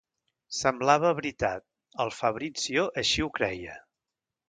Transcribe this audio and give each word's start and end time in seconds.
Semblava 0.59 1.11
veritat, 1.19 1.63
el 2.07 2.13
Fabrizio 2.23 2.89
així 3.05 3.27
ho 3.29 3.33
creia... 3.41 3.81